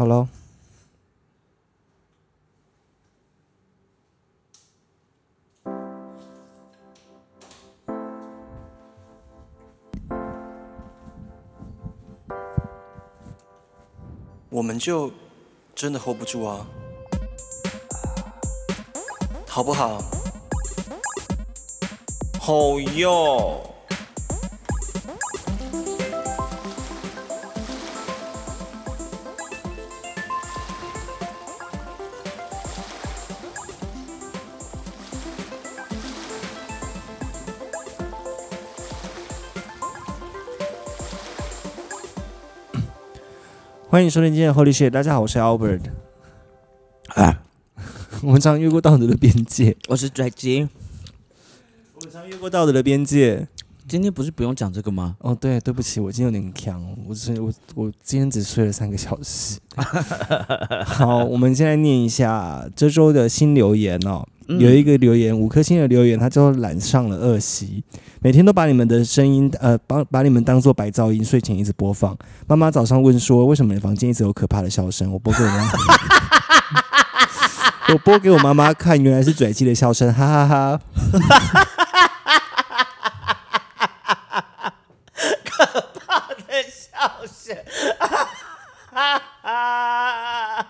[0.00, 0.26] 好喽。
[14.48, 15.12] 我们就
[15.74, 16.66] 真的 hold 不住啊，
[19.46, 20.00] 好不好？
[22.40, 23.69] 好哟。
[44.00, 45.82] 欢迎收听今天的 Holy Shit，大家好，我是 Albert。
[47.08, 47.42] 啊，
[48.24, 50.66] 我们常越过道德的边界，我是拽吉。
[51.96, 53.46] 我们常越过道德的边界。
[53.86, 55.16] 今天不是不用讲这个吗？
[55.18, 59.58] 哦，对，对不起，我今天有点强，我只我我今天只睡了三个小时。
[60.86, 64.26] 好，我们现在念一下这周的新留言哦。
[64.58, 67.84] 有一个留言五颗星的留言，他就染上了恶习，
[68.20, 72.16] 每天都把你们的声音呃，把把你们当做白噪音，睡前一直播放。
[72.46, 75.12] 妈妈早上问说，为什么你房间一直有可怕的笑声？
[75.12, 75.70] 我播给我妈，
[77.94, 80.80] 我播给我妈妈看，原来是拽气的笑声，哈哈哈。
[85.44, 85.64] 可
[86.00, 87.56] 怕的笑声，
[87.98, 88.26] 哈
[88.90, 90.66] 哈哈。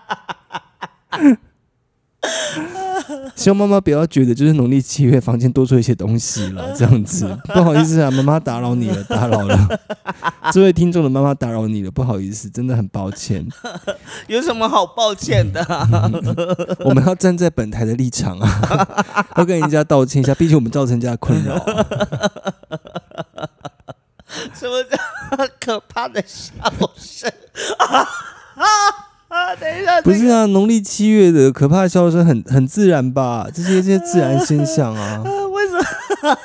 [3.35, 9.57] 希望妈妈不要觉得就是农历七月房间多出一些东西了， 这样子不好意思啊，妈妈打扰你了，打扰了
[10.51, 13.47] 这位听众的妈妈打扰你了，不好意思，真的很抱歉。
[14.27, 15.65] 有什么好抱歉的？
[16.85, 21.57] 我们要站在本台的立场啊，要跟人家道歉一下，毕竟我们造成人家困扰。
[24.53, 24.97] 什么叫
[25.59, 26.53] 可怕的笑
[26.95, 27.31] 声？
[27.77, 28.07] 啊，
[29.55, 33.47] 等一下，不是啊，农历七月的可怕的笑声很很自然吧？
[33.53, 35.21] 这些这些自然现象啊。
[35.51, 36.37] 为什么？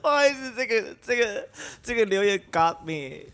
[0.00, 1.48] 不好意思，这个这个
[1.82, 3.26] 这个留言 got me。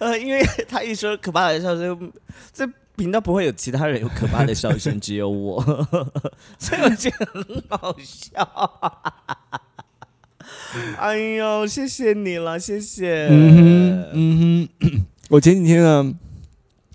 [0.00, 2.12] 呃， 因为他一说可怕的笑声，
[2.52, 2.66] 这
[2.96, 5.62] 频道不会有其他人有可怕的笑声，只有我，
[6.58, 9.00] 所以我觉得很好笑。
[10.98, 13.28] 哎呦，谢谢你了，谢谢。
[13.30, 16.14] 嗯哼，嗯哼， 我前几天呢，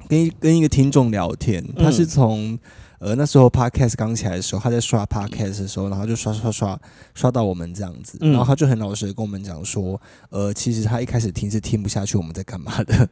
[0.07, 2.57] 跟跟一个听众聊天，他是从
[2.99, 6.79] 呃那时候 podcast 刚起来的时候，他在刷 podcast 的时候，然后就刷刷刷
[7.13, 9.99] 刷到我们这样子，然后他就很老实的跟我们讲说，
[10.29, 13.09] 呃，其实他一开始听是听不下去我们在干嘛的，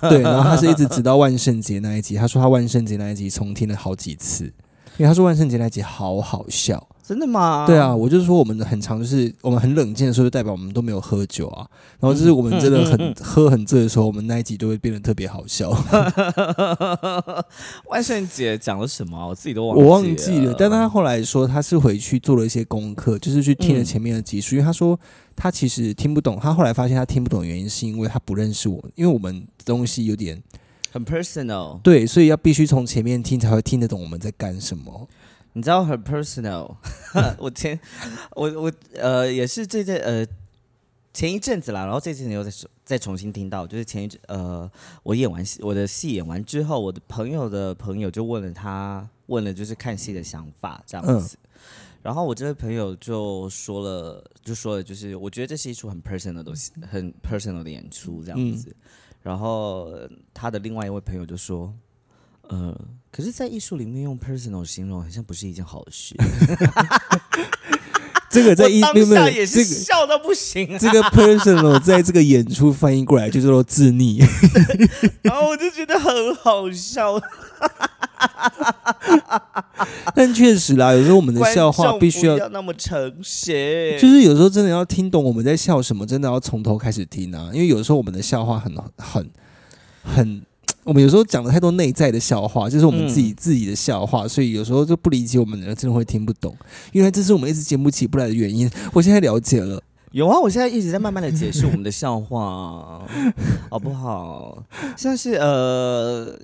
[0.10, 4.44] 对，然后他是一直直到万圣节那一集，他说他万圣节那一集重听了好几次，
[4.98, 6.88] 因为他说万圣节那一集好好笑。
[7.04, 7.64] 真的吗？
[7.66, 11.66] 对啊，我就是说，我们很常，就是我们很冷静的时候，就代表我们都没有喝酒啊。
[11.98, 15.70] 然后就是我们真的很喝很醉的时候，我们那一集都会变得特别好笑。
[17.90, 19.28] 万圣节讲了什么？
[19.28, 20.54] 我自己都忘我忘记了。
[20.56, 24.54] 但他后来说，他是回去做了一些功课，就是去听了前面的集数。
[24.54, 24.98] 因为他说
[25.34, 30.40] 他其实听不懂，他后来发现他听不懂的原因是因为他不认识我们，因为我们东西有点
[30.92, 31.80] 很 personal。
[31.80, 35.08] 对，所以要必须从前面听才会听得懂我们在干什么。
[35.54, 36.76] 你知道很 personal，
[37.38, 37.78] 我前
[38.34, 40.26] 我我呃也是这阵呃
[41.12, 42.50] 前一阵子啦，然后这阵子又再
[42.84, 44.70] 再重新听到，就是前一阵呃
[45.02, 51.36] 我演完戏我的戏演完之后，我的朋友的朋友就问了他问了就是看戏的想法这样子，
[52.02, 58.74] 然后我这位朋友就说了就说了就是我觉得这是一出很 personal 的东西，很 personal 的演出这样子，
[59.22, 59.92] 然后
[60.32, 61.74] 他的另外一位朋友就说。
[62.48, 62.76] 呃，
[63.14, 66.14] 可是，在艺术里面用 personal 形容，好像不是一件好事。
[68.30, 70.78] 这个在艺当下也是笑到不行。
[70.78, 74.26] 这个 personal 在这个演出翻译过来就叫做自溺，
[75.20, 77.20] 然后我就觉得很好笑。
[80.14, 87.50] 但确实啦，有时候我们的笑话必须要那么诚实，就是有时候真的要听懂我们在笑什么，真的要从头开始听啊。
[87.52, 89.30] 因为有时候我们的笑话很很
[90.02, 90.42] 很。
[90.84, 96.56] 我们有时候讲了太多内在的笑话，就是我们自己自己的笑话，所以有时候就不理解我们的人，真的会听不懂。
[96.92, 98.68] 原来这是我们一直节目起不来的原因。
[98.92, 99.80] 我现在了解了，
[100.10, 103.06] 有啊，我现在一直在慢慢的解释我们的笑话，
[103.70, 104.64] 好不好？
[104.96, 106.36] 像是呃，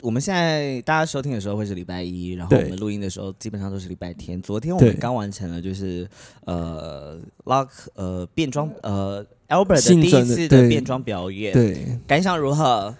[0.00, 4.40] 我们现在大家收听的时候会是礼拜一，然后我们录音的时候基本上都是礼拜天。
[4.40, 6.08] 昨天我们刚完成了就是
[6.46, 12.94] 呃，Lock 呃变装呃 Albert 的第一次的变装表演，对，感想如何？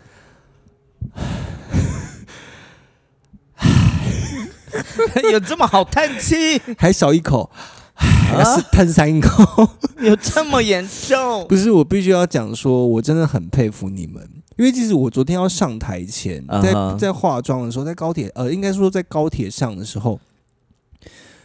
[5.33, 6.61] 有这么好叹气？
[6.79, 7.51] 还少一口。
[7.97, 9.69] 还是叹三口。
[10.03, 11.47] 有这么严重？
[11.49, 20.19] 不是，我必须要讲说，我真的很佩服你们，因为其实我昨天要上台前，在在化妆的时候，在高铁呃，应该说在高铁上的时候。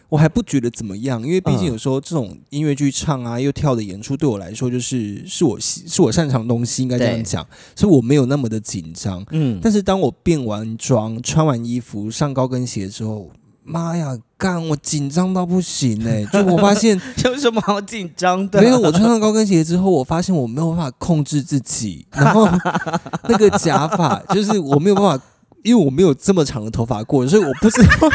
[0.09, 7.45] 我还不觉得怎么样，因为毕竟嗯有时候这种音乐剧唱啊又跳的演出，对我来说就是是我喜是我擅长的东西，应该这样讲，
[7.75, 9.23] 所以我没有那么的紧张。
[9.31, 13.29] 嗯，但是当我变完妆、穿完衣服、上高跟鞋之后，
[13.63, 18.59] 妈呀，干我紧张到不行哎、就我发现 有什么好紧张的？
[18.59, 22.47] 没有，我穿上高跟鞋之后，我发现我没有办法控制自己，然后
[23.29, 25.23] 那个假发就是我没有办法，
[25.63, 28.09] 因为我没有这么长的头发过，所以我不知道。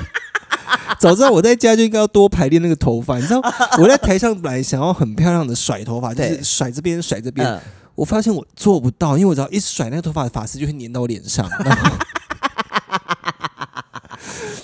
[0.98, 3.40] 早知道我在家就应该要多排练那个头发，你知道
[3.78, 7.60] 我在台上本来想要很漂亮的甩头发，就是甩这边甩这边，嗯，
[7.94, 11.90] 我发现我做不到，因为我只要一甩那个头发，发丝就会粘到我脸上，然后。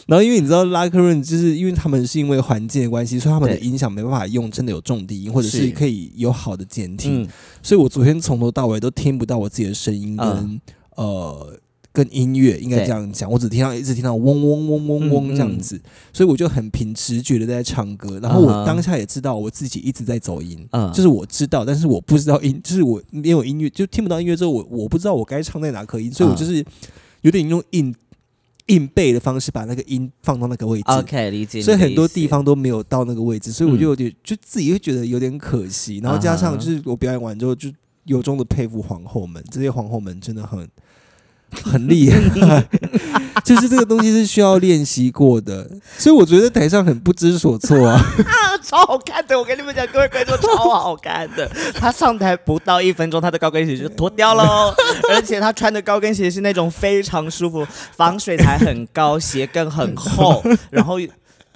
[0.06, 7.22] 然后，因为你知道拉克润，就是因为他们是因为环境的关系，所以他们的对音响没办法用真的有重低音，或者是是可以有好的监听。
[7.22, 7.28] 嗯，
[7.62, 10.60] 所以我昨天从头到尾都听不到我自己的声音跟、嗯
[10.96, 11.56] 呃
[11.92, 15.80] 跟音乐，应该这样讲，我只听到一直听到嗡嗡嗡嗡嗡嗯这样子，
[16.12, 20.92] 所以我就很凭直觉的在唱歌，然后我当下也知道我自己一直在走音，嗯。
[20.92, 26.64] 就是我知道，但是我不知道音，就是我没有音乐就听不到音乐之后，我我不知道我该唱在哪颗音，所以我嗯就是
[27.22, 27.94] 有点用硬
[28.66, 30.84] 硬背的方式把那个音放到那个位置。
[30.86, 31.60] OK，理解。
[31.60, 37.68] 所以很多地方，都没有到那个位置，所以我就嗯有点、就自己会觉得有点可惜，然后加上就是我表演完之后，就
[38.04, 40.68] 由衷的佩服皇后们，这些皇后们真的很
[41.64, 42.18] 很厉害，
[43.44, 45.68] 就是这个东西是需要练习过的，
[45.98, 48.00] 所以我觉得台上很不知所措啊。
[48.62, 51.50] 超好看的，我跟你们讲，各位观众超好看的。
[51.74, 54.74] 他上台不到一分钟，他的高跟鞋就脱掉喽，
[55.10, 60.98] 而且他穿的高跟鞋是那种非常舒服，防水台很高，鞋跟很厚，然后。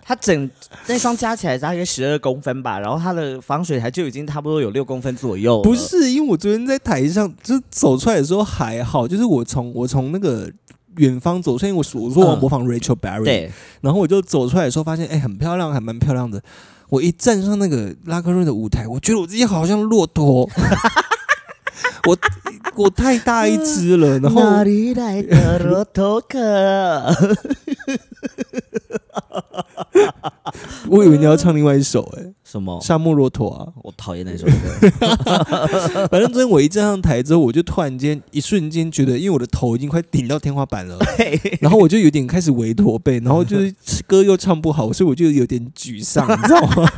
[0.06, 0.50] 他整
[0.86, 5.62] 那双加起来大概十二公分吧，然后它的防水台就已经差不多有六公分左右。
[5.62, 10.52] 不是，因为我昨天在台上就走出来的时候还好，就是我从我从那个
[10.96, 16.42] 远方走出来，因为我我说我模仿 Rachel Berry，、对，然后我就走出来的时候发现，哎、很漂亮，还蛮漂亮的。
[16.90, 20.48] 我一站上那个拉克瑞的舞台，我觉得我自己好像骆驼，
[22.06, 22.16] 我
[22.76, 26.38] 我太大一只了， 然后哪里来的骆驼壳？
[30.88, 32.80] 我以为你要唱另外一首、哎，什么？
[32.80, 33.68] 沙漠骆驼啊。
[33.82, 34.52] 我讨厌那首歌。
[36.10, 40.98] 反正昨天我一站上台之后，我就突然间一瞬间觉得，因为我的头已经快顶到天花板了，
[41.60, 43.72] 然后我就有点开始围驼背，然后就是
[44.06, 46.90] 歌又唱不好，所以我就有点沮丧，你知道吗？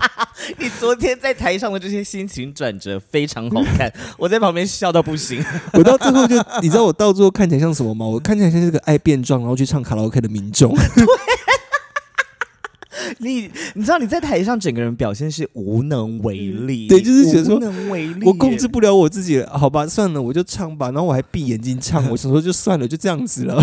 [0.59, 5.45] 你昨天在台上的这些心情转折非常好看，我在旁边笑到不行。
[5.73, 8.07] 我到最后就，你知道我到最后看起来像什么吗？
[8.07, 10.75] 我看起来像是个爱变壮，然后去唱卡拉 OK 的民众。
[13.19, 18.67] 你你知道你在台上整个人表现是无能为力，对就是觉得说无能为力，我控制。
[18.67, 20.87] 不了我自己了，好吧，算了，我就唱吧。
[20.91, 23.63] 然后我还闭眼睛唱，我想说就算了，就这样子了。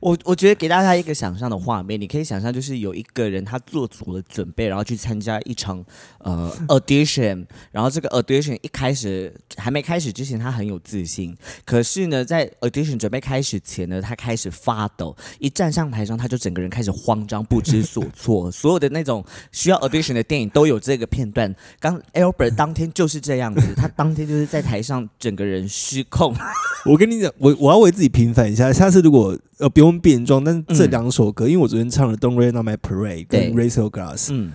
[0.00, 5.84] 我我觉得给大家一个想象的画面，你可以想象就是有一个人他做足了准备，然后去参加一场
[6.18, 21.54] 呃 audition，然后这个 audition 一开始还没开始之前他很有自信，可是呢在 audition 准备开始前呢，他开始发抖，一站上台上他就整个人开始慌张不知所 措，所有的那种需要 audition 的电影都有这个片段。
[21.80, 26.34] 刚 Albert 当天就是这样子，他当天就是在台上整个人失控。
[26.86, 34.52] 我跟你讲，我我要为自己平反一下，下次如果呃不用变装，但是这嗯两首歌，因为我昨天唱了《Don't Rain on My Parade》跟《Raise Your Glass》，嗯，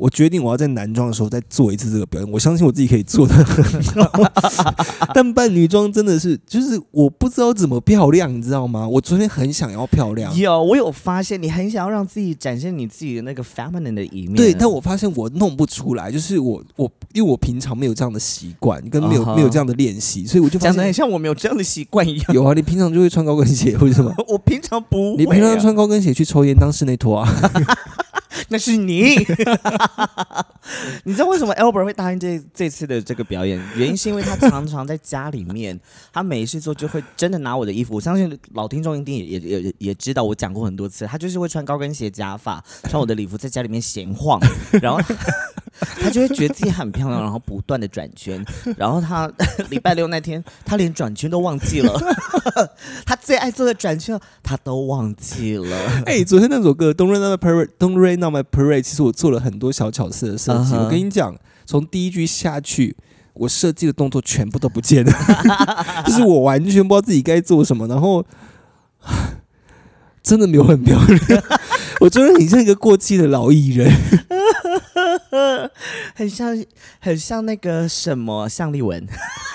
[0.00, 4.22] 我决定我要在男装的时候再做一次这个表演，我相信我自己可以做的很好。
[5.12, 8.88] 但扮女装真的是，就是我不知道怎么漂亮，你知道吗？
[8.88, 14.36] 我昨天很想要漂亮，有，我有发现你很想要让自己展现你自己的那个 feminine 的一面。
[14.36, 22.34] 对，但我发现我弄不出来，就是我我因为我平常没有这样的习惯，跟没有、没有这样的练习，所以我就发讲的很像我没有这样的习惯一样。
[22.34, 24.10] 有啊，你平常就会穿高跟鞋或者什么。
[24.28, 27.28] 我平常不、啊，你平常穿高跟鞋去抽烟当室内拖啊？
[28.48, 29.16] 那是你。
[31.04, 33.60] 你知道为什么 Elber 会答应这这次的这个表演？
[33.74, 35.78] 原因是因为他常常在家里面，
[36.12, 37.94] 他没事做就会真的拿我的衣服。
[37.94, 44.40] 我相信老听众一定也也也知道，我讲过很多次，他就是会穿高跟鞋、假发，穿我的礼服在家里面闲晃，
[44.80, 45.00] 然后
[45.78, 48.44] 他就会觉得自己很漂亮，然后不断的转圈。
[48.76, 49.30] 然后他
[49.70, 51.98] 礼拜六那天，他连转圈都忘记了，
[53.06, 55.76] 他最爱做的转圈他都忘记了。
[56.06, 60.74] 哎、昨天那首歌《Don't Rain on My Parade》，《Don't Rain on My Parade》，其实我做了很多小巧思的设计。
[60.74, 61.34] 我跟你讲，
[61.64, 62.96] 从第一句下去，
[63.34, 65.12] 我设计的动作全部都不见了，
[66.06, 68.24] 就是我完全不知道自己该做什么，然后
[70.22, 71.42] 真的没有很漂亮。
[72.00, 73.90] 我真的很像一个过气的老艺人。
[76.14, 76.64] 很像
[77.00, 79.06] 很像那个什么向立文、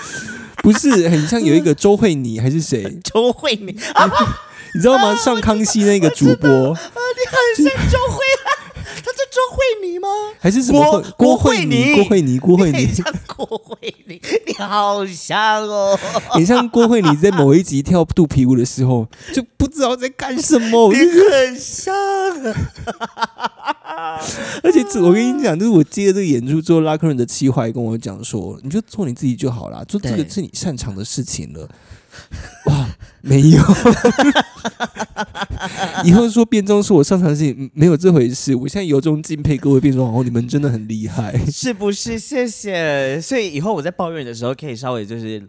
[0.62, 2.82] 不是很像有一个周慧妮还是谁？
[3.04, 3.76] 周慧敏，
[4.74, 5.14] 你知道吗？
[5.14, 6.76] 上康熙那个主播你很
[7.56, 8.24] 像周慧，
[8.84, 10.08] 他是周慧妮吗？
[10.38, 11.94] 还是什么郭慧妮？
[11.94, 15.98] 郭慧妮，郭慧妮像郭慧妮，你好像哦，
[16.30, 20.88] 很像郭慧妮在某一集跳肚皮舞的时候，就不知道在干什么。
[20.88, 21.94] 我你就很像。
[24.62, 31.68] 而且我跟你讲，就是我接了这个演出之后，拉客人的气话也跟我讲说，你就做你自己就好啦，做这个是你擅长的事情了。
[32.64, 32.88] 哇，
[33.20, 33.60] 没有，
[36.02, 38.54] 以后说变装是我擅长的事情，嗯没有这回事。
[38.54, 41.38] 我现在由衷敬佩各位变装皇后，你们真的很厉害。
[41.52, 42.18] 是不是？
[42.18, 43.20] 谢谢。
[43.20, 45.42] 所以以后我在抱怨的时候，可以稍微就是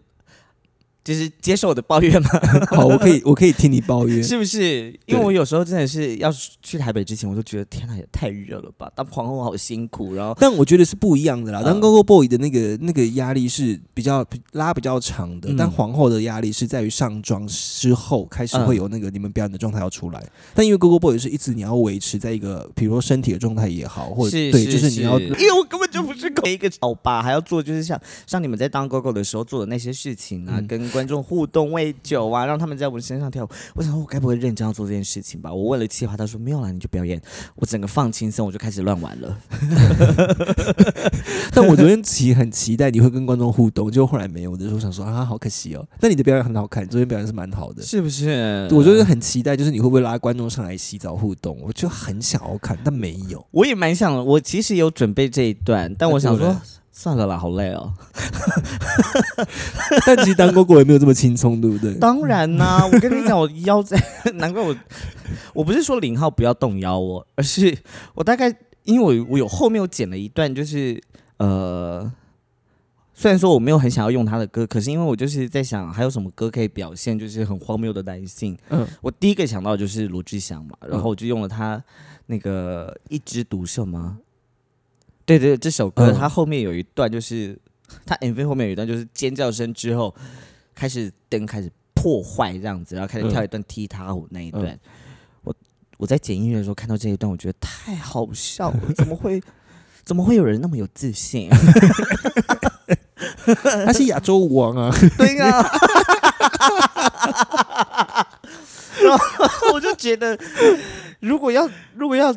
[1.08, 2.30] 就是接受我的抱怨吗？
[2.76, 4.22] 好，我可以，我可以听你抱怨。
[4.22, 4.94] 是不是？
[5.06, 6.30] 因为我有时候真的是要
[6.62, 8.92] 去台北之前，我都觉得天哪，也太热了吧！
[8.94, 11.64] 当皇后好辛苦，然后但我觉得是不一样的啦。
[11.64, 20.22] 当嗯 Go Go Boy 的那个那个压力是比较拉比较长的，嗯但皇后的压力是在于上妆之后开始嗯会有那个你们表演的状态要出来。
[20.54, 33.50] 但因为 Go Go Boy 是一直你要维持在一个，比如说身体的状态也好，或者对，就是你要因为我根本就不是狗一个好吧，还要做就是像像你们在当 Go Go 的时候做的那些事情啊，嗯跟观众互动、喂酒啊，让他们在我们身上跳舞。
[33.76, 35.54] 我想说，我该不会认真要做这件事情吧？
[35.54, 37.22] 我问了企划，他说没有啦，你就表演。
[37.54, 39.38] 我整个放轻松，我就开始乱玩了。
[41.54, 45.88] 但我昨天其实很期待你会跟观众互动，结果后来没有，我就说想说啊，好可惜哦。
[46.00, 47.84] 但你的表演很好看，昨天表演是蛮好的。
[47.84, 48.68] 是不是？
[48.72, 51.60] 我就是很期待，就是你会不会拉观众上来洗澡互动？
[51.62, 53.46] 我就很想要看，但没有。
[53.52, 56.60] 我也蛮想，我其实有准备这一段，但我想说
[57.00, 57.94] 算了啦，好累哦。
[60.04, 61.94] 但其实当哥哥也没有这么轻松，对不对？
[62.00, 63.96] 当然啦、我跟你讲，我腰在，
[64.34, 64.76] 难怪我，
[65.54, 67.78] 我不是说零号不要动腰哦，而是
[68.16, 68.52] 我大概
[68.86, 71.00] 因为我我有后面有剪了一段，就是
[71.38, 72.12] 呃，
[73.14, 81.80] 虽然说我没有很想要用他的歌，可是因为我就是在想还有什么歌可以表现就是很荒谬的男性，嗯，我第一个想到就是罗志祥嘛，然后我就用了他
[82.26, 84.18] 那个一枝独秀吗？
[85.28, 87.56] 对对，这首歌嗯它后面有一段就是
[88.06, 90.14] 他 MV 后面有一段就是尖叫声之后
[90.74, 94.66] 开始灯开始破坏这样子，然后开始嗯跳一段踢踏舞那一段。
[94.66, 94.80] 嗯
[95.44, 95.54] 我
[95.98, 99.42] 我在剪音乐的时候看到这一段，我觉得太好笑了，怎么会
[100.06, 101.50] 怎么会有人那么有自信？
[103.86, 104.90] 他是亚洲舞王啊。
[105.18, 105.50] 对啊、
[109.02, 110.38] 然后我就觉得，
[111.20, 112.34] 如果要如果要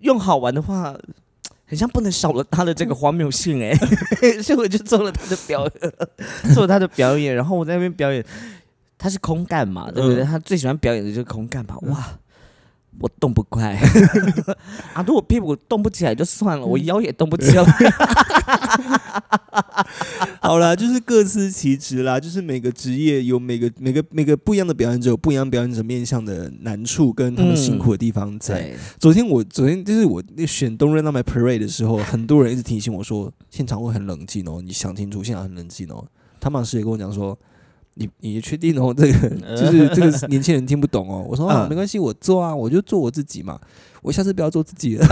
[0.00, 0.96] 用好玩的话，
[1.66, 3.74] 很像不能少了他的这个荒谬性哎、
[4.42, 5.92] 所以我就做了他的表演，
[6.54, 8.24] 做了他的表演，然后我在那边表演，
[8.96, 10.22] 他是空干嘛，对不对？
[10.22, 10.26] 嗯。
[10.26, 12.18] 他最喜欢表演的就是空干嘛，哇！
[12.98, 13.74] 我动不快
[14.94, 15.02] 啊！
[15.06, 17.64] 如果屁股动不起来就算了，我腰也动不起来。
[20.40, 28.60] 好啦，就是各司其职啦，就是每个职业有每个每个每个不一样的表演者，有不一样表演者面向的难处跟他们辛苦的地方在。
[28.62, 36.06] 对，昨天我昨天就是我那选《东 Run My Parade》的时候，很多人一直提醒我说，现场会很冷静哦，你想清楚，现场很冷静哦。
[36.40, 37.38] 汤马师也跟我讲说。
[37.98, 38.94] 你你确定哦？
[38.96, 41.24] 这个 就是这个年轻人听不懂哦。
[41.28, 43.58] 我说没关系，我做啊，我就做我自己嘛。
[44.06, 45.04] 我下次不要做自己了。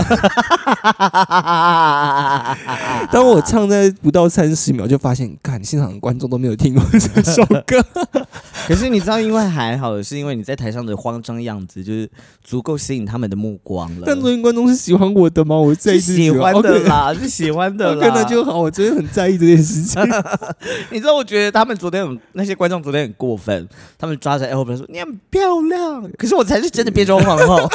[3.11, 7.83] 当我唱在不到三十秒，就发现，看现场的观众都没有听过这首歌。
[8.65, 12.09] 可是你知道，因为还好，是因为你在台上的慌张样子，就是
[12.41, 14.03] 足够吸引他们的目光了。
[14.05, 15.57] 但昨天观众是喜欢我的吗？
[15.57, 18.09] 我在意是喜欢的啦，是喜欢的啦。
[18.15, 18.57] 那就好。
[18.57, 20.01] 我真的很在意这件事情。
[20.89, 27.69] 你知道，我觉得他们昨天很那些观众昨天很过分，他们抓着 L 说你很漂亮，可是我才是真的变装皇后，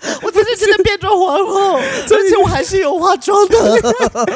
[0.22, 3.80] 我才是真的变装皇后， 而且我还是有化妆的。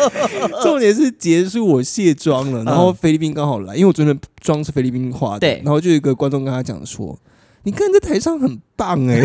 [0.63, 2.95] 重点是结束我卸妆了，然后嗯。
[2.95, 5.63] 菲律宾刚好来，因为我昨天的妆是菲律宾化的，对。
[5.65, 7.19] 然后就有一个观众跟他讲说
[7.65, 9.25] ：“你看在台上很棒哎、欸。”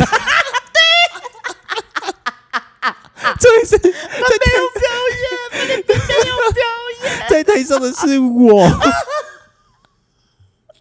[3.40, 4.90] 重点是他没有表
[5.20, 6.64] 演，没有表
[7.04, 8.68] 演，在台上的是我，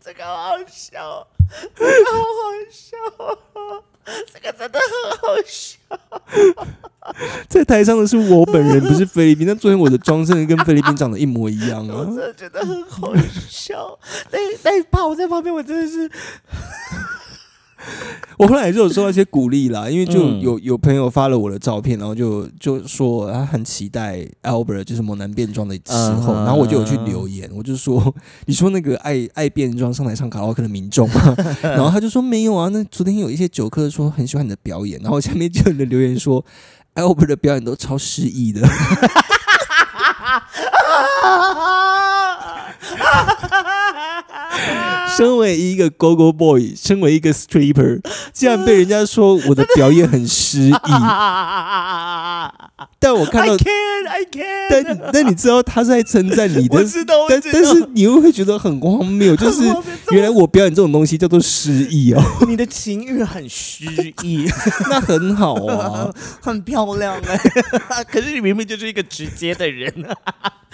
[0.03, 1.27] 这个好好笑，
[1.75, 2.25] 这个好好
[2.71, 2.97] 笑，
[4.33, 5.77] 这个真的很好笑。
[7.49, 9.47] 在台上的是我本人，不是菲律宾。
[9.47, 12.05] 但昨天我的妆真的跟菲律宾长得一模一样我啊！
[12.11, 13.13] 真的觉得很好
[13.49, 13.97] 笑。
[14.33, 16.11] 那那一趴我在旁边，我真的是
[18.39, 25.81] 我后来就有收到一些鼓励啦，因为就嗯有有朋友发了我的照片，然后就就说他很期待 Albert 就是猛男变装的时
[26.21, 28.15] 候，嗯然后我就有去留言，我就说
[28.47, 31.35] 你说那个爱爱变装上台唱卡拉 OK 的民众吗？
[31.63, 36.45] 然后他就说没有啊，那昨天有一些酒客说很喜欢你的表演，然后下面就有人留言说
[36.95, 38.61] Albert 的表演都超诗意的。
[45.17, 48.01] 身为一个 Go Go Boy，身为一个 stripper，
[48.33, 50.73] 竟然被人家说我的表演很失意。
[52.99, 54.43] 但我看 I 到，can, I can。
[54.71, 56.85] 但但你知道他是在称赞你的
[57.29, 57.41] 但。
[57.53, 59.63] 但是你又会觉得很荒谬，就是
[60.11, 63.85] 原来我表演这种东西叫做失意哦，你的情欲很失
[64.23, 64.47] 意，
[64.91, 66.11] 那很好啊。
[66.41, 67.17] 很漂亮
[67.89, 69.93] 哎、可是你明明就是一个直接的人，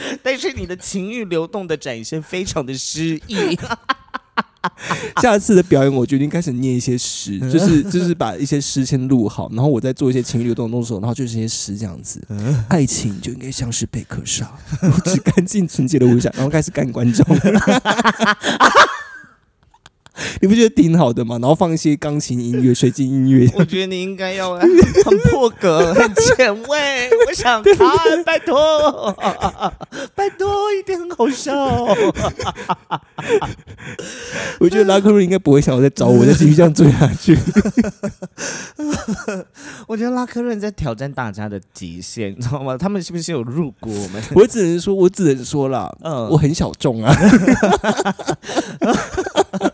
[0.23, 3.59] 但是你的情欲流动的展现非常的诗意。
[5.21, 12.25] 下次的表演，我决定开始念一些诗，就是就是把一些诗先录好，然后我再做一些情欲流动的动作，然后就是一些诗这样子。
[12.68, 14.49] 爱情就应该像是贝壳沙，
[14.82, 17.26] 我只干净纯洁的微笑，然后开始干观众。
[20.41, 21.38] 你不觉得挺好的吗？
[21.41, 27.11] 然后放一些钢琴音乐、水晶音乐， 我觉得你应该要 很破格、很前卫。
[27.29, 29.17] 我想看，拜托，
[30.14, 31.52] 拜托，一定很好笑。
[34.59, 37.38] 我觉得拉克瑞应该不会想要再找我，再继续这样追下去。
[39.87, 42.76] 我觉得拉克瑞在挑战大家的极限，你知道吗？
[42.76, 44.23] 他们是不是有入股我们？
[44.35, 47.14] 我只能说，我只能说啦，嗯我很小众啊。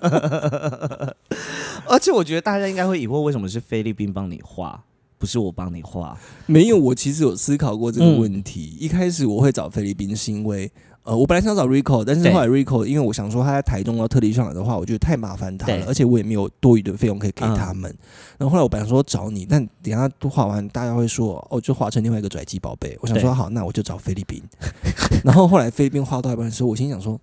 [1.87, 4.83] 而且我觉得大家应该会疑惑，为什么是菲律宾帮你画，
[5.17, 6.19] 不是我帮你画？
[6.47, 8.77] 没有，我其实有思考过这个嗯问题。
[8.79, 10.71] 一开始我会找菲律宾，是因为
[11.05, 17.91] 呃，我本来想找 Rico，但是后来 Rico 因为我想说他在台中要特地上来的话，我觉得太麻烦他了，而且我也没有多余的费用可以给他们。
[18.37, 22.95] 然后后来我本来说找你，但等一下都画完，大家会说哦，就画成另外一个拽鸡宝贝。
[23.01, 24.43] 我想说好，那我就找菲律宾。
[25.25, 27.19] 然后后来菲律宾画到一半的时候，我心想说。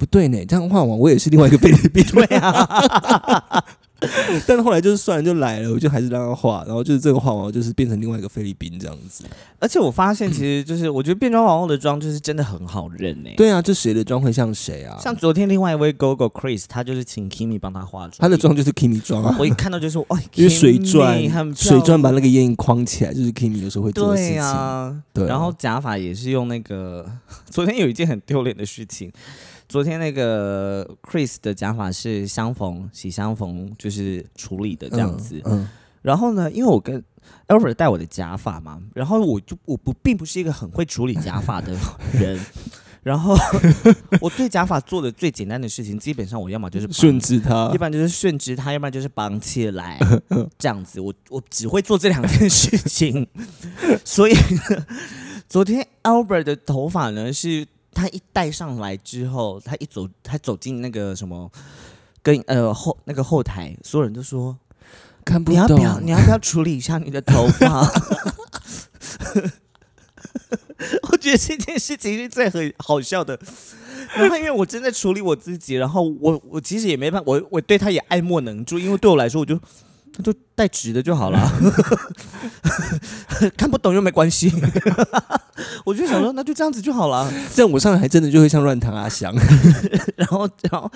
[0.00, 2.02] 不对呢，这样画完我也是另外一个菲律宾。
[2.10, 3.62] 对啊，
[4.46, 9.24] 但是后来就是算了，就来了，我就还是让他画，然后就是这个画完，我就是变成另外一个菲律宾这样子。
[9.58, 14.96] 而且我发现，其实就是我觉得变装皇后的妆就是真的很好认诶、对啊，这谁的妆会像谁啊？
[14.98, 24.40] 像昨天另外一位 GoGo Chris，他就是请 Kimi 帮他化妆，他的妆就是 Kimi 妆啊，我一看到就说，哦， 因为水钻 Kimi 很，漂水钻把那个眼影框起来，就是 Kimi 有时候会做的事对情。
[24.42, 27.04] 啊，对啊然后假发也是用那个，
[27.50, 29.12] 昨天有一件很丢脸的事情。
[29.70, 35.40] 昨天那个 Chris 的假发是相逢喜相逢，就是处理的这样子。
[35.44, 35.68] 嗯，
[36.02, 37.00] 然后呢，因为我跟
[37.46, 41.72] Albert 戴我的假发嘛，然后我就我不并不是一个很会处理假发的
[42.12, 42.36] 人，
[43.04, 43.36] 然后
[44.20, 50.00] 我对假发做的最简单的事情，基本上我要么就是顺直它要不然就是顺直它，要不然就是绑起来，
[50.58, 50.98] 这样子。
[50.98, 53.24] 我我只会做这两件事情，
[54.04, 54.34] 所以
[55.48, 61.50] 昨天 Albert 的头发呢，是他一戴上来之后，他一走，他走进那个什么。
[62.22, 64.54] 跟呃后那个后台，所有人都说
[65.24, 65.82] 看不懂你要不。
[65.82, 67.80] 要你要不要处理一下你的头发？
[71.10, 73.40] 我觉得这件事情是最很好笑的。
[74.14, 79.58] 然后因为我正在处理我自己，然后我我其实也没办法，我我对他也爱莫能助，因为对我来说，我就
[80.20, 81.50] 那就带直的就好了，
[83.56, 84.52] 看不懂又没关系。
[85.86, 87.32] 我就想说，那就这样子就好了。
[87.54, 89.34] 这样我上来还真的就会像乱弹阿翔，
[90.16, 90.90] 然后然后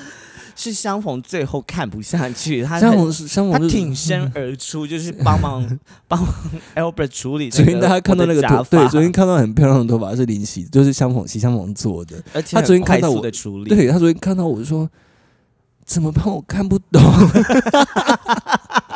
[0.54, 5.66] 是相逢最后看不下去，他相很逢是相他逢是挺身而出，就是帮忙
[6.06, 6.30] 帮忙
[6.74, 7.56] Albert 处理、那个。
[7.56, 12.22] 昨天大家看到那个头，对，昨天看到很漂亮的头发是林夕，就是相逢喜相逢做的。
[12.34, 14.88] 而且他昨天看到我的处理，对他昨天看到我就说
[15.86, 16.26] 怎么办？
[16.26, 17.02] 我看不懂，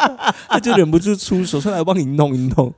[0.49, 2.73] 他就忍不住出手说来帮你弄一弄，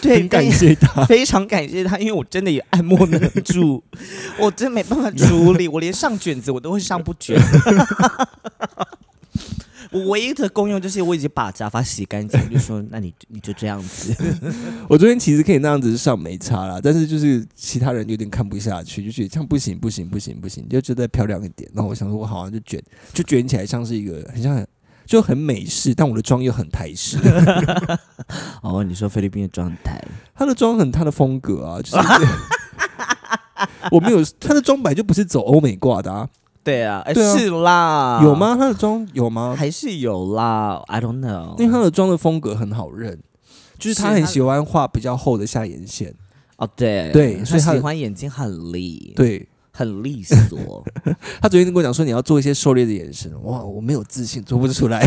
[0.00, 1.04] 对，很感谢他。
[1.06, 3.82] 非常感谢他，因为我真的也爱莫能助，
[4.38, 7.40] 我真没办法处理，我连上卷子我都会上不卷。
[9.90, 14.12] 我唯一的功用就是我已经把假发洗干净，就说那你你就这样子。
[14.88, 21.70] 我昨天其实可以那样子上没差啦，但是就是其他人有点看不下去，就觉得这样不行不行不行不行，就觉得漂亮一点。
[21.72, 22.82] 然后我想说，我好像就卷，
[23.12, 24.66] 就卷起来像是一个很像很
[25.06, 27.18] 就很美式，但我的妆又很台式。
[28.62, 30.02] 哦，你说菲律宾的妆台，
[30.34, 31.96] 他的妆很他的风格啊，就是
[33.92, 36.28] 我没有他的妆本来就不是走欧美挂的啊，
[36.62, 38.34] 对啊，哎对啊是啦，有？
[38.34, 38.56] 吗？
[38.58, 39.54] 他的妆有吗？
[39.56, 41.58] 还是有啦，I don't know。
[41.58, 43.20] 因为他的妆的风格很好认，
[43.78, 46.14] 就是他是他很喜欢画比较厚的下眼线，
[46.56, 49.48] 哦，对对所以他他喜欢眼睛很利，，对。
[49.76, 50.84] 很利索。
[51.42, 55.04] 他昨天跟我讲说你要做一些狩猎的眼神，哇，我没有自信，做不出来。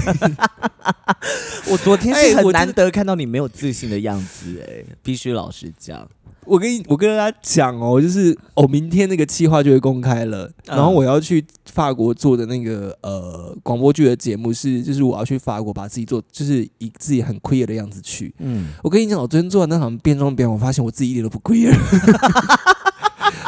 [1.71, 6.07] 我昨天是很难得看到你没有自信的样子，哎，必须老实讲。
[6.45, 18.33] 我跟你，我跟大家讲哦，就是哦，明天那个计划就会公开了，嗯然后我要去法国做的那个呃广播剧的节目是，就是我要去法国把自己做，就是以自己很 queer 的样子去。
[18.39, 21.75] 嗯，我跟你讲，我昨天做完那场变装表演，我发现我自己一点都不 queer。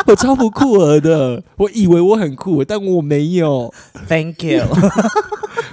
[0.10, 3.72] 我超不酷儿的，我以为我很酷，但我没有
[4.08, 4.66] ，Thank you。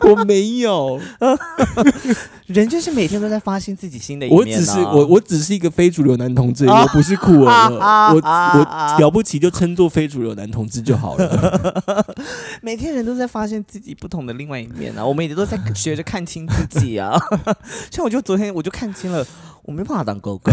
[0.02, 1.00] 我没有，
[2.46, 4.60] 人就是每天都在发现自己新的一我面、啊。
[4.60, 12.04] 只是我我只是一个非主流男同志，我不是酷儿了，我我了不起就称作非主流男同志就好了。
[12.60, 17.18] 每天人都在发现自己不同的另外一面啊，我们也都在学着看清自己啊。
[17.90, 19.26] 像我就昨天我就看清了，
[19.66, 20.50] 我没办法当狗狗。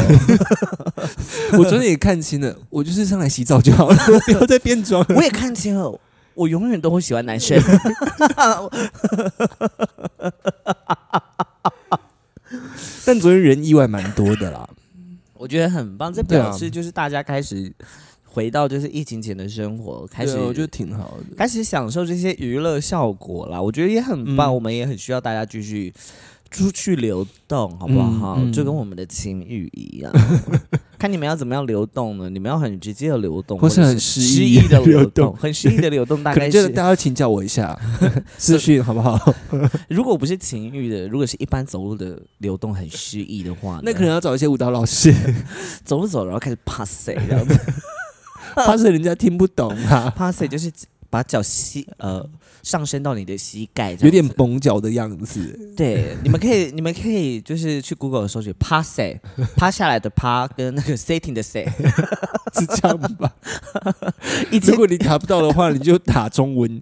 [1.57, 3.95] 我昨天也看清了，我就是上来洗澡就好了，
[4.25, 5.15] 不要再变装了。
[5.15, 5.99] 我也看清了，
[6.33, 7.57] 我永远都会喜欢男生。
[13.05, 14.67] 但昨天人意外蛮多的啦，
[15.33, 17.71] 我觉得很棒，这表示就是大家开始
[18.25, 21.35] 回到就是疫情前的生活，开始我觉得挺好的。
[21.35, 25.93] 开始享受这些娱乐效果啦，我觉得也很棒，嗯我们也很需要大家继续
[26.53, 28.35] 出去流动，好不好？
[28.39, 30.13] 嗯嗯就跟我们的情欲一样，
[30.99, 32.29] 看你们要怎么样流动呢？
[32.29, 35.35] 你们要很直接的流动，或是者很失失意的流流动。
[35.35, 37.77] 很诗意的流动， 大概是能就是大家请教我一下
[38.37, 39.19] 私讯好不好？
[39.89, 45.13] 如果不是情欲的，如果是一般走路的流动很诗意的话，那可能要找一些舞蹈老师，
[45.83, 47.59] 走着走，然后开始 pass 这样子。
[48.55, 50.71] 怕是人家听不懂啊，pass 就是
[51.09, 52.23] 把脚吸呃
[52.63, 55.73] 上升到你的膝盖有点绷脚的样子。
[55.77, 59.19] 对，你们可以，你们可以就是去 Google 搜索趴 say，
[59.55, 61.69] 趴下来的趴跟那个 sitting 的 set，。
[62.55, 63.33] 是这样吧？
[64.65, 66.79] 如果你打不到的话，你就打中文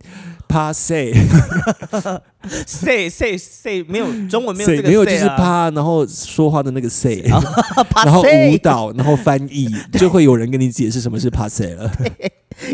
[0.51, 7.41] passe，say say say 没有中文没有这个 say 啊没有就是趴，然后说话的那个 say， 然
[8.13, 8.57] 后舞。
[8.61, 11.91] 蹈，然后翻译， 就会有人跟你解释什么是趴 say 了。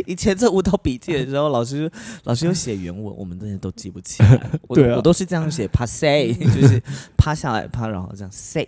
[0.06, 1.90] 以前做舞蹈笔记的时候，老师
[2.26, 4.38] 老师有写原文，我们真的都记不起来。
[4.68, 4.98] 我对啊。
[4.98, 6.82] 我都是这样写趴 say， 就是
[7.16, 8.68] 趴下来趴，然后这样 say，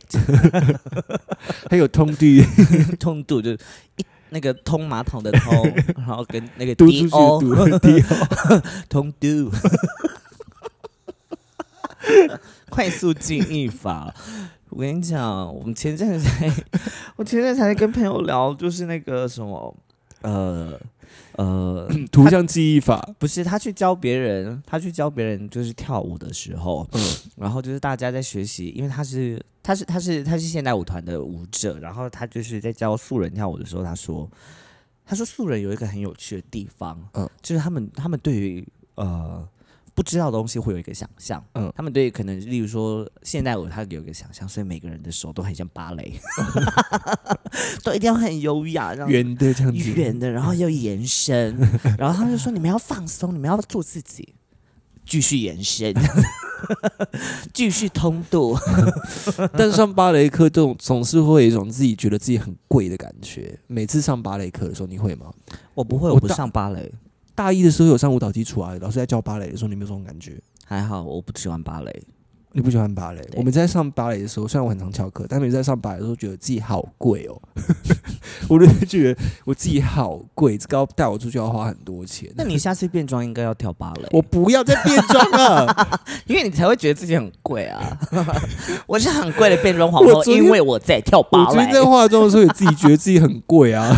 [1.70, 2.42] 还有通地
[3.00, 3.60] 通度就是
[3.98, 7.42] 一那个通马桶的通， 然后跟那个嘟出 D 去的 O
[8.90, 9.52] 通 do，
[12.70, 14.14] 快速记忆法。
[14.70, 16.48] 我跟你讲，我们前阵子才，
[17.16, 19.76] 我前阵子才跟朋友聊，就是那个什么，
[20.22, 20.80] 呃
[21.40, 23.00] 呃，图像记忆法。
[23.18, 27.02] 不是他去教别人，他去教别人就是跳舞的时候，嗯
[27.38, 34.30] 然后就是大家在学习，因为他是他是他是他是现代舞团的舞者，然后他就是在教素人跳舞的时候，他说
[35.06, 39.48] 他说素人有一个很有趣的地方，嗯就是他们他们对于呃
[40.00, 41.70] 不知道的东西会有一个想象，嗯。
[41.76, 46.14] 他们对可能例如说现代舞，他有一个想象，所以每个人的手都很像芭蕾，
[47.84, 51.54] 都一定要很优雅，圆的这样子，圆的，然后又延伸，
[52.00, 54.36] 然后他们就说你们要放松，你们要做自己，
[55.06, 55.94] 继续延伸，
[57.54, 58.58] 继续通度。
[59.52, 63.60] 但是上芭蕾课，这种总是会有一种自己觉得自己很贵的感觉。
[63.68, 65.30] 每次上芭蕾课的时候，你会吗？
[65.74, 66.90] 我不会，我我不上芭蕾，
[67.40, 70.38] 大一的时候有上舞蹈基础啊，老师在教芭蕾的时候，你有没有这种感觉？
[70.66, 72.04] 还好，我不喜欢芭蕾。
[72.52, 73.22] 你不喜欢芭蕾？
[73.36, 77.40] 我们在上芭蕾的时候，虽然我很常翘课，但每次在上芭蕾的时候，觉得自己好贵哦。
[78.50, 82.32] 我就觉得我自己好贵，这个要带我出去要花很多钱。
[82.36, 86.00] 那你下次变装应该要跳芭蕾，我不要再变装了。
[86.26, 87.98] 因为你才会觉得自己很贵啊。
[88.88, 91.84] 我是很贵的变装皇后， 我因为我在跳我芭昨天在。
[91.90, 93.96] 化妆的时候，也自己觉得自己很贵啊。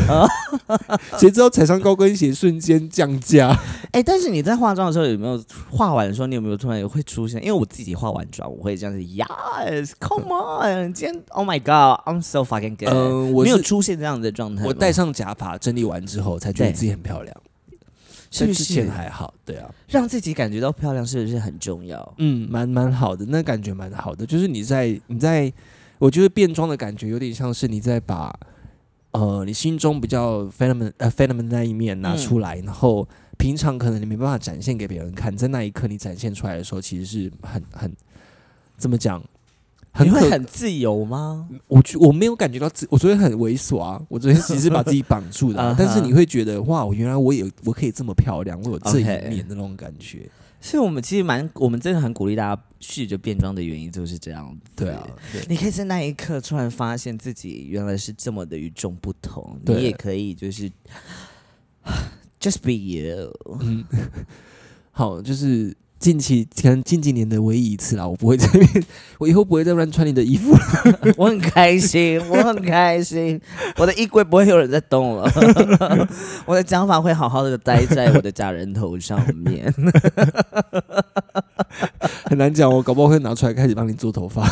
[1.18, 3.58] 谁知道踩上高跟鞋瞬间降价？
[3.92, 7.42] 哎、但是你在化妆的时候有没有化完的时候，你有没有突然也会出现？
[7.44, 12.90] 因为我自己化完妆，我会这样子，Yes，Come on，今天 Oh my God，I'm so fucking good。
[12.94, 14.66] 嗯，我没有出现这样子的状态。
[14.66, 17.36] 我戴上假发整理完之后，才觉得自己很漂亮。
[18.34, 22.14] 是之前还好，对啊，让自己感觉到漂亮，是不是很重要？
[22.18, 24.26] 嗯，蛮蛮好的，那感觉蛮好的。
[24.26, 25.52] 就是你在你在，
[26.00, 28.34] 我觉得变装的感觉有点像是你在把
[29.12, 33.06] 呃你心中比较 feminine 呃 feminine 那一面拿出来，然后
[33.38, 37.92] 平常可能你没办法展现给别人看，在那一刻你展现出来的时候，其实是很很
[38.82, 39.24] 怎么讲？
[39.94, 41.48] 很你会很自由吗？
[41.68, 50.30] 我觉我没有感觉到自，我昨天很猥琐啊，我昨天其实是把自己绑住的 但是你会觉得哇，我原来我也我可以这么漂亮，我有这一面的那种感觉。
[50.62, 54.72] 所以我们其实蛮，我们真的很鼓励大家试着变装的原因就是这样子。
[54.78, 60.72] 对啊，对你可以在那一刻突然发现自己原来是这么的与众不同，你也可以就是
[62.40, 63.36] just be you。
[63.60, 63.84] 嗯，
[64.92, 68.84] 好，就是近期可能近几年的唯一一次啦，我不会在那边，
[69.20, 70.60] 我以后不会再乱穿你的衣服了。
[71.16, 73.40] 我很开心， 我很开心，
[73.78, 75.32] 我的衣柜不会有人在动了，
[76.48, 79.72] 我的讲法会好好的待在我的假人头上面。
[82.26, 84.44] 很难讲，我搞不好会拿出来开始帮你做头发。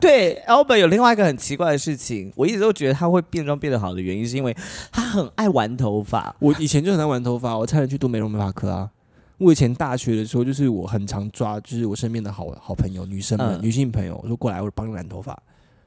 [0.00, 4.54] 对，Albert 有另外一个很奇怪的事情，我一直都觉得他会变装变得好的原因，是因为
[4.90, 6.34] 他很爱玩头发。
[6.40, 8.90] 我以前就很爱玩头发，我差点去读美容美发科啊。
[9.38, 15.40] 我以前大学的时候，就是我很常抓，就是我身边的好好朋友、女生们、嗯女性朋友，我说过来，我帮你染头发，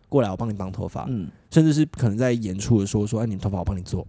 [0.07, 4.05] 过来我帮你绑头发，嗯，甚至是可能在演出的时候说，哎，你头发我帮你做。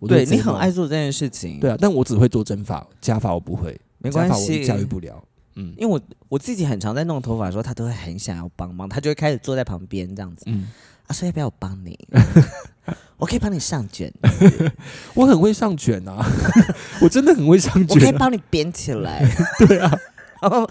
[0.00, 1.60] 我对你很爱做这件事情。
[1.60, 5.22] 对啊，但我只会做真发，假发我不会，没关系驾驭不了。
[5.56, 10.44] 嗯因为我我自己很常在弄头发的时候，他都会很想要帮忙，他就会开始坐在旁边这样子。
[10.48, 10.68] 嗯，
[11.06, 11.96] 啊，所以要不要我帮你？
[13.16, 14.12] 我可以帮你上卷，
[15.14, 16.24] 我很会上卷啊，
[17.00, 19.24] 我真的很会上卷我可以帮你编起来。
[19.66, 19.90] 对啊，
[20.42, 20.68] 然后，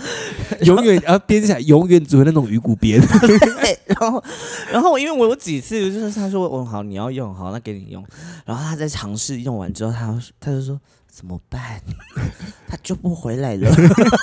[0.61, 3.01] 永远啊编起来，永远只会那种鱼骨编。
[3.01, 4.23] 对，然后，
[4.71, 8.03] 然后，因为我有几次就是他说，哦，好，你要用，好，那给你用。
[8.45, 10.79] 然后他在尝试用完之后，他他就说
[11.13, 11.79] 怎么办？
[12.67, 13.69] 他就不回来了。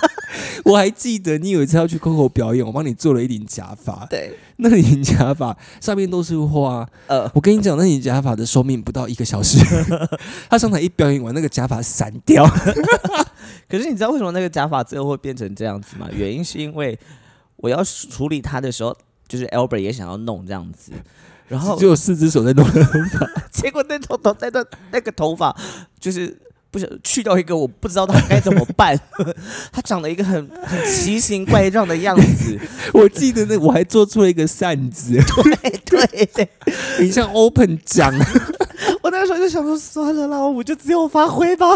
[0.65, 6.87] 我还记得你有一次要去 Coco 表演，我帮你做了一顶假发，对，那顶假发上面都是花。
[7.07, 9.59] 呃，我跟你讲，那顶假发的寿命不到一个小时，
[10.51, 12.45] 他上台一表演完，那个假发散掉。
[13.69, 16.09] 可是你知道为什么那个假发最后会变成这样子吗？
[16.13, 16.99] 原因是因为
[17.57, 18.97] 我要处理它的时候，
[19.29, 20.91] 就是 Albert 也想要弄这样子，
[21.47, 23.31] 然后只有四只手在弄头发。
[23.53, 25.57] 结果那头头那段那个头发
[25.99, 26.37] 就是
[26.71, 28.99] 不是去掉一个我不知道他该怎么办，
[29.73, 32.59] 他长得一个很很奇形怪状的样子，
[32.95, 36.49] 我记得那我还做出了一个扇子， 对对对，
[37.01, 38.13] 你像 open 奖。
[39.03, 41.67] 我那时候就想说算了啦，我就自由发挥吧。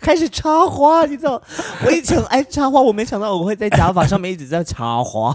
[0.00, 1.40] 开始插花，你知道，
[1.84, 5.32] 我以前爱插花，我没想到我会在假发上面一直在插花，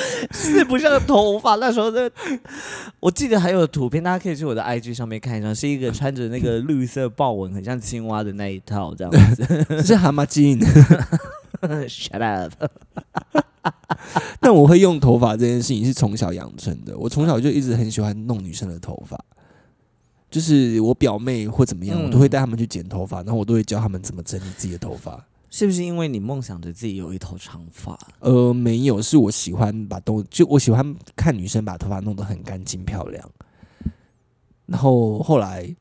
[0.32, 1.56] 四不像头发。
[1.56, 2.10] 那时候的，
[3.00, 9.44] 我记得还有图片，大家可以去我的 IG 上面看一下，是一个穿着那个绿色豹纹，很像青蛙的那一套这样子。
[9.84, 10.60] 是蛤蟆精。
[11.88, 12.52] Shut up！
[14.40, 19.18] 但我会用头发这件事情是从小养成的，我从小就一直很喜欢弄女生的头发。
[20.30, 25.24] 就是我表妹或怎么样，嗯我都会带他们去剪头发，然后我都会教他们怎么整理自己的头发。
[25.50, 27.98] 是不是因为你梦想着自己有一头长发？
[28.20, 33.30] 呃，没有，是我喜欢把东，就我喜欢看女生把头发弄得很干净漂亮。
[34.66, 35.74] 然后后来，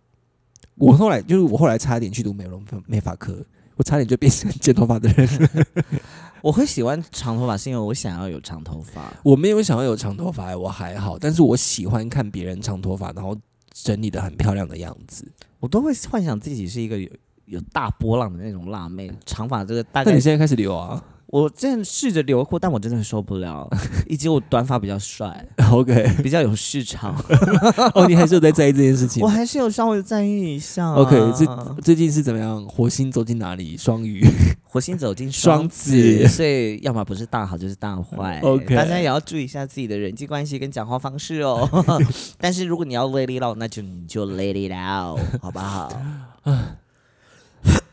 [0.76, 5.50] 我后来就是我后来差点去读美容美发科，我差点就变成剪头发的人。
[6.42, 9.12] 我会喜欢长头发，是因为我想要有长头发。
[9.24, 13.36] 我没有想要有长头发，我还好，但是我喜欢看别人长头发，然后
[13.74, 15.30] 整理的很漂亮的样子。
[15.60, 17.10] 我都会幻想自己是一个有
[17.48, 23.70] 有大波浪的那种辣妹，长发这个大概那你现在开始留啊我之前试着留过，但我真的受不了，
[24.08, 27.14] 以及我短发比较帅，？OK，比较有市场，
[27.94, 29.28] 哦，你还是有在在意这件事情我。
[29.28, 31.46] 还是有稍微在意一下、OK，最
[31.82, 32.66] 最近是怎么样？
[32.66, 33.76] 火星走进哪里？
[33.76, 34.26] 双鱼。
[34.64, 38.40] 火星走进双双子子，所以要么不是大好就是大坏。
[38.42, 41.68] OK 大家也要注意一下自己的人际关系跟讲话方式哦。
[42.40, 45.92] 但是如果你要 it out，那就你就 it out，好不好？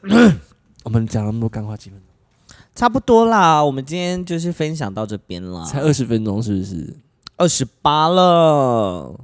[0.85, 2.07] 我们讲了那么多干话，几分钟？
[2.75, 6.97] 差不多啦，我们今天就是分享到这边了，才二十分钟，是不是？
[7.37, 9.19] 二十八了。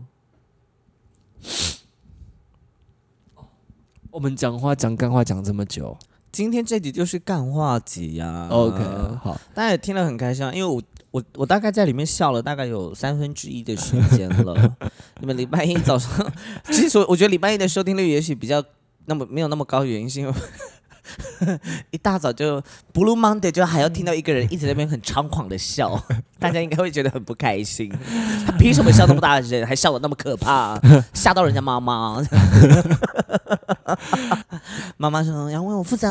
[4.10, 5.96] 我们讲话讲干话讲这么久
[6.32, 8.82] 今天这集就是干话集呀、，OK，
[9.22, 14.76] 好，大家也听了很开心啊，因为我我我大概在里面笑了大概有三分之一的时间了。
[15.20, 16.32] 你们礼拜一早上，
[16.70, 18.62] 其实我我觉得礼拜一的收听率也许比较
[19.06, 20.32] 那么没有那么高，原因是因为
[21.90, 22.60] 一大早就
[22.92, 26.00] Blue Monday 就还要听到一个人一直在那边很猖狂的笑，
[26.38, 27.92] 大家应该会觉得很不开心。
[28.46, 30.80] 他凭什么笑那么大声，还笑得那么可怕，
[31.12, 32.22] 吓到人家妈妈。
[34.96, 36.08] 妈妈说要为我负责。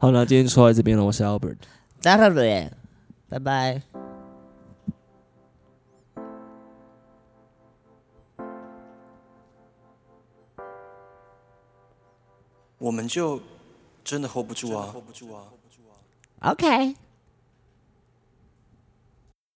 [0.00, 1.56] 好了，今天说到这边了，我是 Albert，
[2.00, 2.72] 再见，
[3.30, 4.03] 拜拜。
[12.84, 13.40] 我们就
[14.04, 16.52] 真的 hold 不住啊，hold 不住啊，hold 不住啊。
[16.52, 16.94] ok。